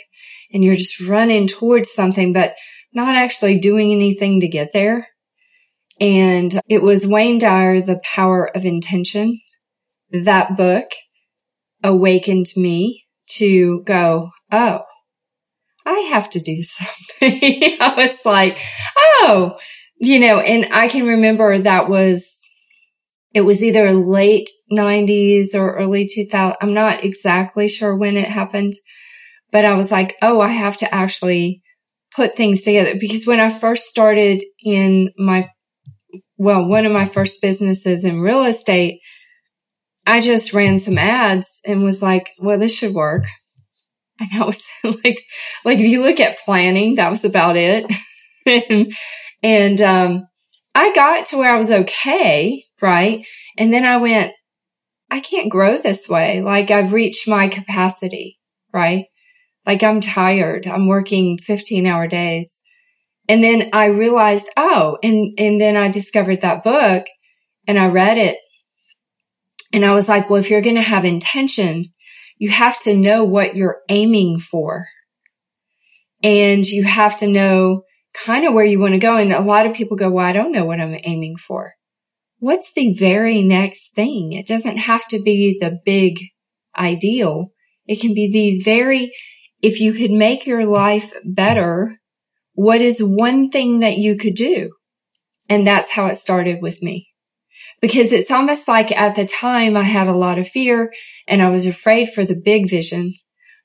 [0.53, 2.55] and you're just running towards something, but
[2.93, 5.07] not actually doing anything to get there.
[6.01, 9.39] And it was Wayne Dyer, The Power of Intention.
[10.09, 10.89] That book
[11.83, 13.05] awakened me
[13.37, 14.81] to go, Oh,
[15.85, 17.77] I have to do something.
[17.79, 18.57] I was like,
[18.97, 19.57] oh,
[19.99, 22.39] you know, and I can remember that was,
[23.33, 26.57] it was either late 90s or early 2000.
[26.61, 28.73] I'm not exactly sure when it happened,
[29.51, 31.61] but I was like, oh, I have to actually
[32.15, 35.47] put things together because when I first started in my,
[36.41, 38.99] well, one of my first businesses in real estate,
[40.07, 43.23] I just ran some ads and was like, well, this should work.
[44.19, 45.21] And that was like,
[45.63, 47.85] like if you look at planning, that was about it.
[48.47, 48.91] and,
[49.43, 50.27] and, um,
[50.73, 52.63] I got to where I was okay.
[52.81, 53.23] Right.
[53.59, 54.33] And then I went,
[55.11, 56.41] I can't grow this way.
[56.41, 58.39] Like I've reached my capacity.
[58.73, 59.05] Right.
[59.67, 60.65] Like I'm tired.
[60.65, 62.59] I'm working 15 hour days.
[63.31, 67.05] And then I realized, oh, and, and then I discovered that book
[67.65, 68.35] and I read it.
[69.71, 71.85] And I was like, well, if you're going to have intention,
[72.37, 74.85] you have to know what you're aiming for.
[76.21, 79.15] And you have to know kind of where you want to go.
[79.15, 81.71] And a lot of people go, well, I don't know what I'm aiming for.
[82.39, 84.33] What's the very next thing?
[84.33, 86.19] It doesn't have to be the big
[86.77, 87.53] ideal.
[87.85, 89.13] It can be the very,
[89.61, 92.00] if you could make your life better,
[92.53, 94.71] what is one thing that you could do?
[95.49, 97.11] And that's how it started with me
[97.81, 100.93] because it's almost like at the time I had a lot of fear
[101.27, 103.11] and I was afraid for the big vision,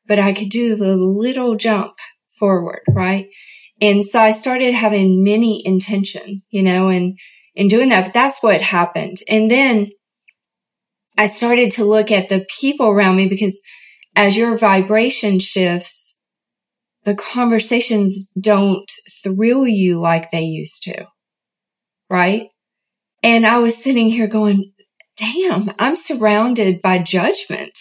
[0.06, 1.92] but I could do the little jump
[2.38, 3.28] forward, right?
[3.80, 7.18] And so I started having many intention, you know, and,
[7.56, 9.18] and doing that, but that's what happened.
[9.28, 9.86] And then
[11.18, 13.60] I started to look at the people around me because
[14.14, 16.05] as your vibration shifts,
[17.06, 18.90] the conversations don't
[19.22, 21.06] thrill you like they used to,
[22.10, 22.48] right?
[23.22, 24.72] And I was sitting here going,
[25.16, 27.78] damn, I'm surrounded by judgment.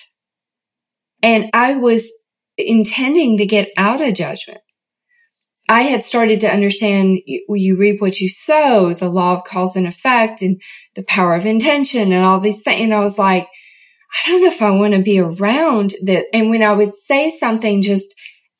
[1.23, 2.11] And I was
[2.55, 4.59] intending to get out of judgment.
[5.67, 9.75] I had started to understand you, you, reap what you sow, the law of cause
[9.75, 10.61] and effect and
[10.93, 12.83] the power of intention and all these things.
[12.83, 13.47] And I was like,
[14.13, 16.25] I don't know if I want to be around that.
[16.31, 18.14] And when I would say something just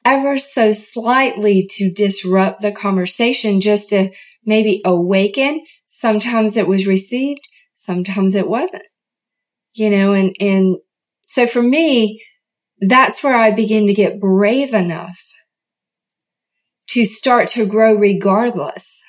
[0.06, 4.12] ever so slightly to disrupt the conversation, just to
[4.46, 5.62] maybe awaken,
[5.98, 8.86] Sometimes it was received, sometimes it wasn't.
[9.74, 10.78] You know, and, and
[11.26, 12.22] so for me,
[12.82, 15.20] that's where I begin to get brave enough
[16.90, 19.02] to start to grow regardless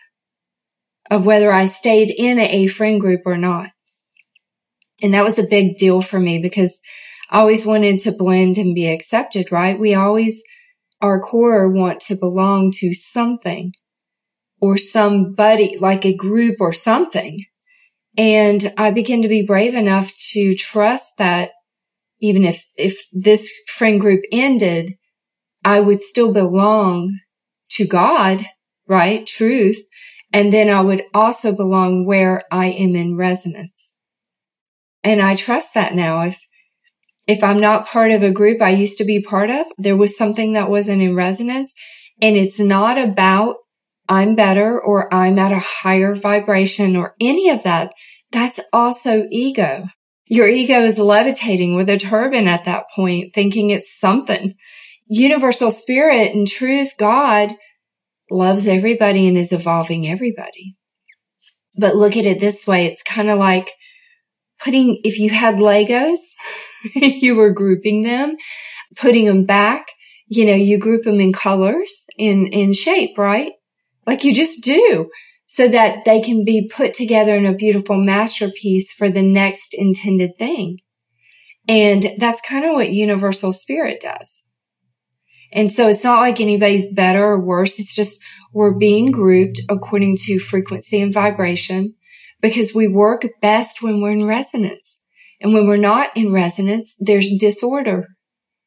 [1.11, 3.71] of whether I stayed in a friend group or not.
[5.03, 6.81] And that was a big deal for me because
[7.31, 9.79] I always wanted to blend and be accepted, right?
[9.79, 10.43] We always,
[11.01, 13.73] our core want to belong to something
[14.61, 17.39] or somebody like a group or something.
[18.17, 21.51] And I begin to be brave enough to trust that
[22.21, 24.95] even if, if this friend group ended,
[25.65, 27.19] I would still belong
[27.73, 28.47] to God,
[28.89, 29.27] right?
[29.27, 29.85] Truth.
[30.33, 33.93] And then I would also belong where I am in resonance.
[35.05, 36.23] And I trust that now.
[36.23, 36.39] If,
[37.27, 40.16] if I'm not part of a group I used to be part of, there was
[40.16, 41.72] something that wasn't in resonance.
[42.22, 43.57] And it's not about
[44.09, 47.93] I'm better or I'm at a higher vibration or any of that.
[48.31, 49.85] That's also ego.
[50.27, 54.55] Your ego is levitating with a turban at that point, thinking it's something.
[55.09, 57.55] Universal spirit and truth, God
[58.31, 60.77] loves everybody and is evolving everybody.
[61.79, 62.87] But look at it this way.
[62.87, 63.72] It's kind of like
[64.62, 66.18] putting, if you had Legos,
[66.95, 68.37] you were grouping them,
[68.97, 69.87] putting them back,
[70.28, 73.53] you know, you group them in colors, in, in shape, right?
[74.07, 75.11] Like you just do
[75.47, 80.37] so that they can be put together in a beautiful masterpiece for the next intended
[80.39, 80.78] thing.
[81.68, 84.45] And that's kind of what universal spirit does.
[85.53, 87.78] And so it's not like anybody's better or worse.
[87.78, 88.20] It's just
[88.53, 91.95] we're being grouped according to frequency and vibration
[92.41, 94.96] because we work best when we're in resonance.
[95.41, 98.07] And when we're not in resonance, there's disorder,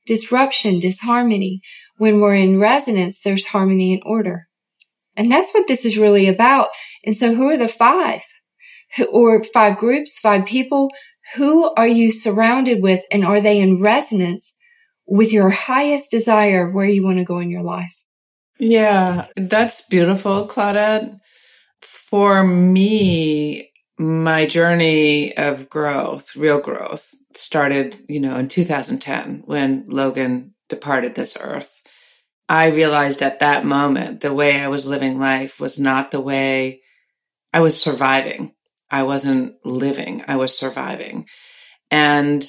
[0.06, 1.62] disruption, disharmony.
[1.98, 4.48] When we're in resonance, there's harmony and order.
[5.16, 6.70] And that's what this is really about.
[7.06, 8.22] And so who are the five?
[9.12, 10.90] Or five groups, five people?
[11.36, 14.56] Who are you surrounded with and are they in resonance
[15.06, 17.94] with your highest desire of where you want to go in your life?
[18.60, 21.18] Yeah, that's beautiful, Claudette.
[21.82, 23.69] For me,
[24.00, 31.38] my journey of growth, real growth, started, you know, in 2010 when Logan departed this
[31.40, 31.82] earth.
[32.48, 36.82] I realized at that moment the way I was living life was not the way
[37.52, 38.54] I was surviving.
[38.90, 41.28] I wasn't living, I was surviving.
[41.92, 42.44] And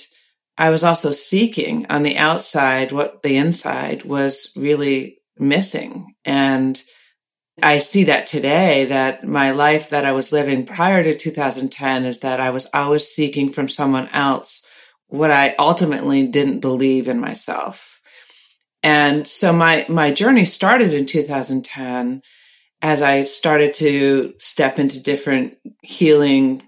[0.57, 6.14] I was also seeking on the outside what the inside was really missing.
[6.24, 6.80] And
[7.62, 12.20] I see that today that my life that I was living prior to 2010 is
[12.20, 14.64] that I was always seeking from someone else
[15.08, 18.00] what I ultimately didn't believe in myself.
[18.82, 22.22] And so my, my journey started in 2010
[22.82, 26.62] as I started to step into different healing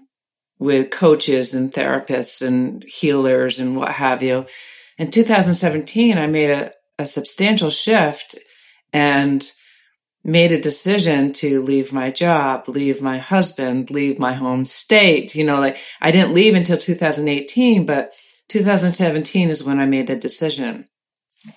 [0.59, 4.45] with coaches and therapists and healers and what have you.
[4.97, 8.37] In 2017, I made a, a substantial shift
[8.91, 9.51] and
[10.23, 15.35] made a decision to leave my job, leave my husband, leave my home state.
[15.35, 18.13] You know, like I didn't leave until 2018, but
[18.49, 20.87] 2017 is when I made the decision.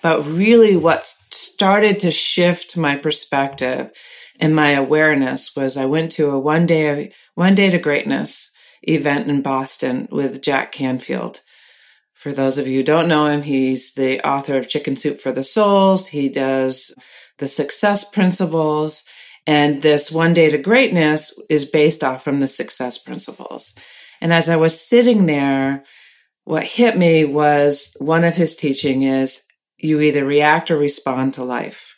[0.01, 3.91] But really, what started to shift my perspective
[4.39, 8.51] and my awareness was I went to a one day, one day to greatness
[8.83, 11.41] event in Boston with Jack Canfield.
[12.13, 15.31] For those of you who don't know him, he's the author of Chicken Soup for
[15.31, 16.07] the Souls.
[16.07, 16.93] He does
[17.37, 19.03] the success principles.
[19.45, 23.73] And this one day to greatness is based off from the success principles.
[24.19, 25.83] And as I was sitting there,
[26.43, 29.41] what hit me was one of his teaching is
[29.77, 31.95] you either react or respond to life.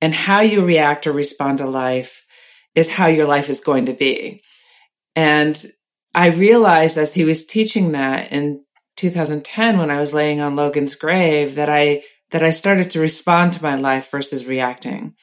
[0.00, 2.24] And how you react or respond to life
[2.74, 4.42] is how your life is going to be.
[5.16, 5.62] And
[6.14, 8.64] I realized as he was teaching that in
[8.96, 13.54] 2010 when I was laying on Logan's grave that I that I started to respond
[13.54, 15.14] to my life versus reacting.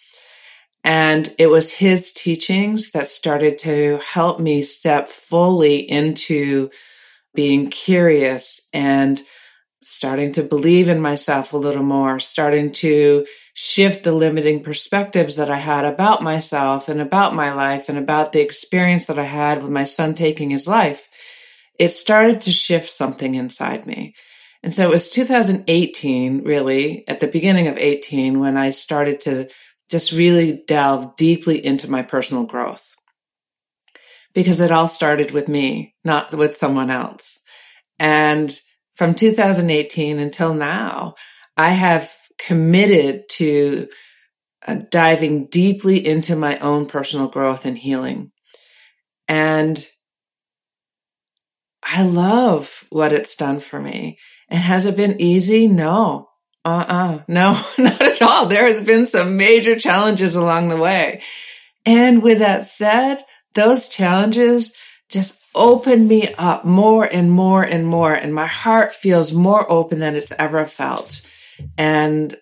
[0.84, 6.70] And it was his teachings that started to help me step fully into
[7.34, 9.22] being curious and
[9.84, 15.50] starting to believe in myself a little more, starting to shift the limiting perspectives that
[15.50, 19.64] I had about myself and about my life and about the experience that I had
[19.64, 21.08] with my son taking his life,
[21.80, 24.14] it started to shift something inside me.
[24.64, 29.50] And so it was 2018, really, at the beginning of 18, when I started to
[29.90, 32.94] just really delve deeply into my personal growth.
[34.34, 37.42] Because it all started with me, not with someone else.
[37.98, 38.58] And
[38.96, 41.16] from 2018 until now,
[41.56, 43.88] I have committed to
[44.66, 48.32] uh, diving deeply into my own personal growth and healing.
[49.28, 49.88] And
[51.84, 54.20] I love what it's done for me.
[54.50, 55.68] And has it been easy?
[55.68, 56.30] No.
[56.66, 57.24] Uh-uh.
[57.28, 58.46] No, not at all.
[58.48, 61.22] There has been some major challenges along the way.
[61.86, 63.24] And with that said,
[63.56, 64.74] those challenges
[65.10, 68.14] just opened me up more and more and more.
[68.14, 71.22] And my heart feels more open than it's ever felt.
[71.78, 72.36] And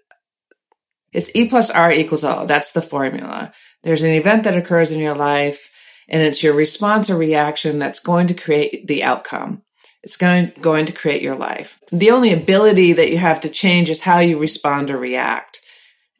[1.14, 2.45] it's E plus R equals O.
[2.45, 3.53] That's the formula.
[3.84, 5.70] There's an event that occurs in your life
[6.08, 9.64] And it's your response or reaction that's going to create the outcome.
[10.06, 11.80] It's going, going to create your life.
[11.91, 15.62] The only ability that you have to change is how you respond or react.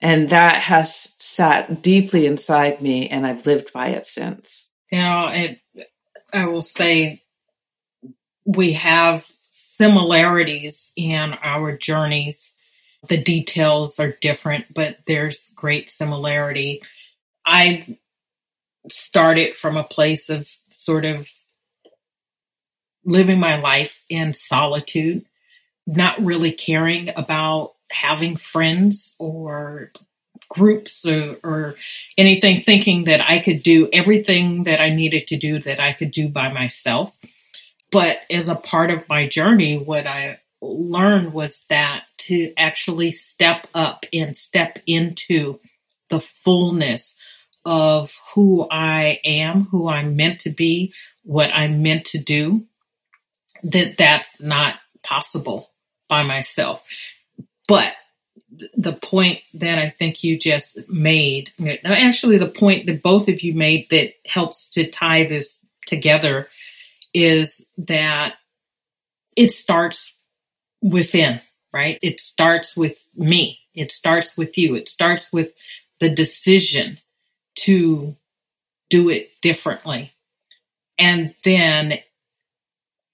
[0.02, 4.70] And that has sat deeply inside me, and I've lived by it since.
[4.92, 5.60] You know, it,
[6.34, 7.22] I will say
[8.44, 12.58] we have similarities in our journeys.
[13.08, 16.82] The details are different, but there's great similarity.
[17.46, 18.00] I
[18.90, 21.30] started from a place of sort of
[23.06, 25.26] living my life in solitude,
[25.86, 29.92] not really caring about having friends or
[30.50, 31.76] groups or, or,
[32.18, 36.12] anything, thinking that I could do everything that I needed to do that I could
[36.12, 37.18] do by myself.
[37.92, 43.68] But as a part of my journey, what I learned was that to actually step
[43.74, 45.60] up and step into
[46.10, 47.18] the fullness
[47.66, 50.94] of who I am, who I'm meant to be,
[51.24, 52.66] what I'm meant to do,
[53.64, 55.72] that that's not possible
[56.08, 56.84] by myself.
[57.68, 57.94] But
[58.78, 61.52] the point that I think you just made,
[61.84, 66.48] actually, the point that both of you made that helps to tie this together
[67.14, 68.36] is that
[69.36, 70.16] it starts
[70.82, 71.42] within,
[71.74, 72.00] right?
[72.02, 73.60] It starts with me.
[73.74, 74.76] It starts with you.
[74.76, 75.54] It starts with
[76.00, 77.00] the decision
[77.56, 78.14] to
[78.90, 80.14] do it differently.
[80.98, 82.00] And then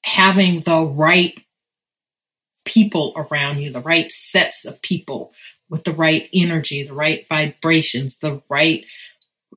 [0.04, 1.40] having the right
[2.66, 5.34] people around you, the right sets of people
[5.70, 8.86] with the right energy, the right vibrations, the right,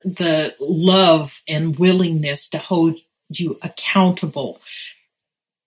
[0.03, 2.95] the love and willingness to hold
[3.29, 4.61] you accountable.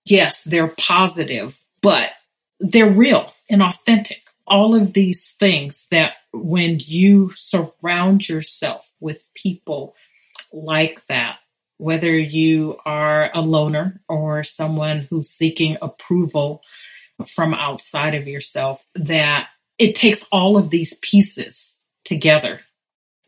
[0.04, 2.12] Yes, they're positive, but
[2.60, 4.22] they're real and authentic.
[4.46, 9.94] All of these things that when you surround yourself with people
[10.52, 11.38] like that,
[11.78, 16.62] whether you are a loner or someone who's seeking approval
[17.26, 19.48] from outside of yourself, that
[19.78, 22.60] it takes all of these pieces together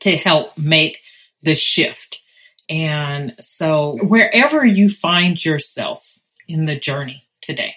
[0.00, 1.00] to help make
[1.42, 2.20] the shift.
[2.68, 7.74] And so, wherever you find yourself in the journey today,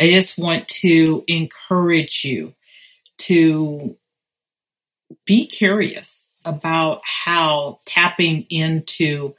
[0.00, 2.54] I just want to encourage you
[3.18, 3.96] to
[5.26, 9.34] be curious about how tapping into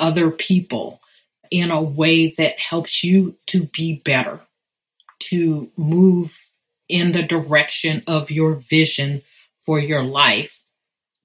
[0.00, 1.00] other people
[1.50, 4.40] in a way that helps you to be better,
[5.18, 6.50] to move
[6.88, 9.22] in the direction of your vision
[9.64, 10.64] for your life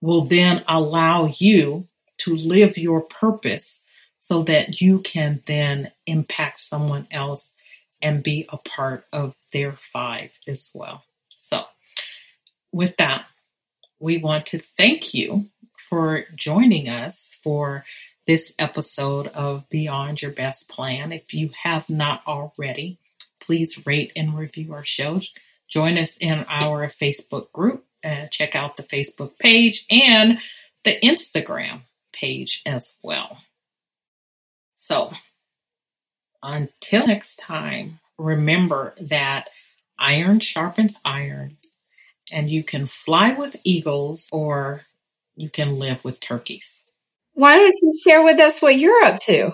[0.02, 1.86] will then allow you
[2.18, 3.86] to live your purpose
[4.20, 7.56] so that you can then impact someone else
[8.02, 11.04] and be a part of their five as well.
[11.40, 11.64] So,
[12.72, 13.26] with that,
[14.00, 15.46] we want to thank you
[15.90, 17.86] for joining us for
[18.26, 21.12] this episode of Beyond Your Best Plan.
[21.12, 22.98] If you have not already,
[23.40, 25.22] please rate and review our show.
[25.68, 27.86] Join us in our Facebook group.
[28.04, 30.38] and check out the Facebook page and
[30.84, 31.82] the Instagram
[32.14, 33.40] page as well.
[34.76, 35.14] So,
[36.44, 39.50] until next time, remember that
[39.98, 41.58] iron sharpens iron,
[42.32, 44.84] and you can fly with eagles or
[45.36, 46.85] you can live with turkeys.
[47.36, 49.52] Why don't you share with us what you're up to?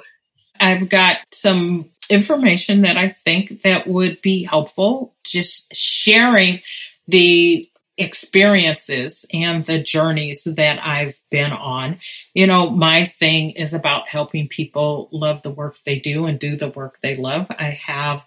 [0.59, 6.61] I've got some information that I think that would be helpful just sharing
[7.07, 7.67] the
[7.97, 11.99] experiences and the journeys that I've been on.
[12.33, 16.55] You know, my thing is about helping people love the work they do and do
[16.55, 17.47] the work they love.
[17.49, 18.23] I have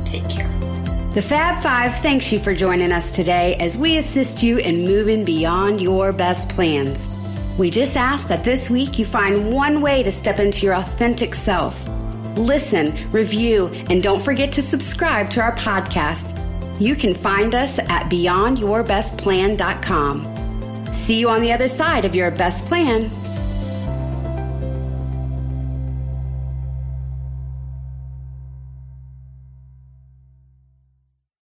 [0.06, 0.68] take care.
[1.14, 5.26] The Fab Five thanks you for joining us today as we assist you in moving
[5.26, 7.10] beyond your best plans.
[7.57, 11.34] We just ask that this week you find one way to step into your authentic
[11.34, 11.84] self
[12.36, 16.30] listen, review, and don't forget to subscribe to our podcast.
[16.80, 20.93] You can find us at beyondyourbestplan.com.
[20.93, 23.10] See you on the other side of your best plan.